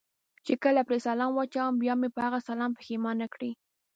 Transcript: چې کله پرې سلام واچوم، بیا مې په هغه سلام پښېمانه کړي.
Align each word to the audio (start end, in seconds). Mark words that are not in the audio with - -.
چې 0.45 0.53
کله 0.63 0.81
پرې 0.87 0.99
سلام 1.07 1.31
واچوم، 1.35 1.73
بیا 1.81 1.93
مې 2.01 2.09
په 2.15 2.21
هغه 2.25 2.39
سلام 2.49 2.71
پښېمانه 2.79 3.25
کړي. 3.33 3.51